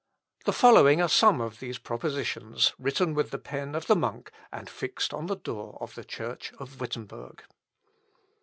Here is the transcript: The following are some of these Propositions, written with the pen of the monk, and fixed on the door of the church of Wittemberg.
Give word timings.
The 0.45 0.51
following 0.51 0.99
are 0.99 1.07
some 1.07 1.39
of 1.39 1.59
these 1.59 1.77
Propositions, 1.77 2.73
written 2.79 3.13
with 3.13 3.29
the 3.29 3.37
pen 3.37 3.75
of 3.75 3.85
the 3.85 3.95
monk, 3.95 4.31
and 4.51 4.67
fixed 4.67 5.13
on 5.13 5.27
the 5.27 5.35
door 5.37 5.77
of 5.79 5.93
the 5.93 6.03
church 6.03 6.51
of 6.57 6.79
Wittemberg. 6.81 7.43